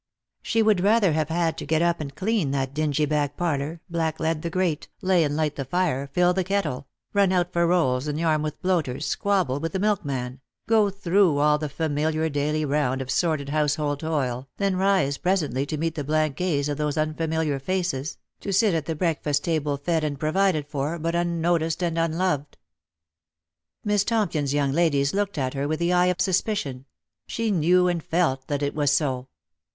She 0.41 0.63
would 0.63 0.81
rather 0.81 1.11
have 1.13 1.29
had 1.29 1.59
to 1.59 1.65
get 1.67 1.83
up 1.83 2.01
and 2.01 2.15
clean 2.15 2.49
that 2.49 2.73
dingy 2.73 3.05
back 3.05 3.37
parlour, 3.37 3.81
blacklead 3.87 4.41
the 4.41 4.49
grate, 4.49 4.87
lay 5.03 5.23
and 5.23 5.35
light 5.35 5.57
the 5.57 5.63
fire, 5.65 6.07
fill 6.11 6.33
the 6.33 6.43
kettle, 6.43 6.87
run 7.13 7.31
out 7.31 7.53
for 7.53 7.67
rolls 7.67 8.07
and 8.07 8.19
Yarmouth 8.19 8.59
bloaters, 8.63 9.03
squabble 9.05 9.59
with 9.59 9.73
the 9.73 9.79
milkman, 9.79 10.41
go 10.65 10.89
through 10.89 11.37
all 11.37 11.59
the 11.59 11.69
familiar 11.69 12.29
daily 12.29 12.65
round 12.65 12.99
of 12.99 13.11
sordid 13.11 13.49
household 13.49 13.99
toil, 13.99 14.49
than 14.57 14.75
rise 14.75 15.19
presently 15.19 15.67
to 15.67 15.77
meet 15.77 15.93
the 15.93 16.03
blank 16.03 16.35
gaze 16.35 16.67
of 16.67 16.79
those 16.79 16.97
unfamiliar 16.97 17.59
faces, 17.59 18.17
to 18.39 18.51
sit 18.51 18.73
at 18.73 18.87
the 18.87 18.95
breakfast 18.95 19.43
table 19.43 19.77
fed 19.77 20.03
and 20.03 20.19
provided 20.19 20.65
for, 20.67 20.97
but 20.97 21.13
unnoticed 21.13 21.83
and 21.83 21.99
unloved. 21.99 22.57
Miss 23.83 24.03
Tompion's 24.03 24.51
young 24.51 24.71
ladies 24.71 25.13
looked 25.13 25.37
at 25.37 25.53
her 25.53 25.67
with 25.67 25.77
the 25.77 25.93
eye 25.93 26.07
of 26.07 26.19
suspicion; 26.19 26.85
she 27.27 27.51
knew 27.51 27.87
and 27.87 28.01
felt 28.03 28.47
that 28.47 28.63
it 28.63 28.73
was 28.73 28.89
so. 28.89 29.27